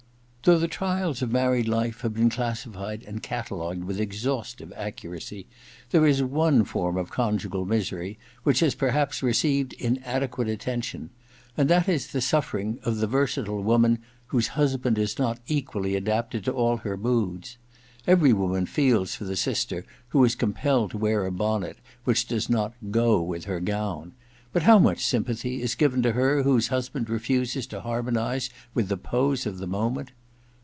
'Though 0.51 0.57
the 0.57 0.67
trials 0.67 1.21
of 1.21 1.31
married 1.31 1.67
life 1.67 2.01
have 2.01 2.15
been 2.15 2.31
classified 2.31 3.03
and 3.03 3.21
catalogued 3.21 3.83
with 3.83 3.99
exhaustive 3.99 4.73
accuracy, 4.75 5.45
there 5.91 6.03
is 6.07 6.23
one 6.23 6.63
form 6.63 6.97
of 6.97 7.11
conjugal 7.11 7.63
misery 7.63 8.17
which 8.41 8.61
has 8.61 8.73
perhaps 8.73 9.21
received 9.21 9.73
inadequate 9.73 10.49
attention; 10.49 11.11
and 11.55 11.69
that 11.69 11.87
is 11.87 12.07
the 12.07 12.21
suffering 12.21 12.79
of 12.81 12.97
the 12.97 13.05
versatile 13.05 13.61
woman 13.61 13.99
whose 14.33 14.47
husband 14.57 14.97
is 14.97 15.19
not 15.19 15.39
equally 15.47 15.95
adapted 15.95 16.43
to 16.45 16.51
all 16.51 16.77
her 16.77 16.97
moods. 16.97 17.57
Every 18.07 18.33
woman 18.33 18.65
feels 18.65 19.13
for 19.13 19.25
the 19.25 19.35
sister 19.35 19.85
who 20.09 20.23
is 20.25 20.33
com 20.35 20.53
pelled 20.55 20.89
to 20.89 20.97
wear 20.97 21.23
a 21.27 21.31
bonnet 21.31 21.77
which 22.03 22.25
does 22.27 22.49
not 22.49 22.73
*go' 22.89 23.21
with 23.21 23.45
her 23.45 23.59
gown; 23.59 24.13
but 24.51 24.63
how 24.63 24.79
much 24.79 25.05
sympathy 25.05 25.61
is 25.61 25.75
given 25.75 26.01
to 26.01 26.13
her 26.13 26.41
whose 26.41 26.69
husband 26.69 27.11
refuses 27.11 27.67
to 27.67 27.81
harmonize 27.81 28.49
with 28.73 28.87
the 28.87 28.97
pose 28.97 29.45
of 29.45 29.59
the 29.59 29.67
moment? 29.67 30.09